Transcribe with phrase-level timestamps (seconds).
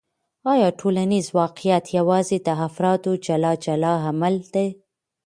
[0.51, 4.67] آیا ټولنیز واقعیت یوازې د افرادو جلا جلا عمل دی؟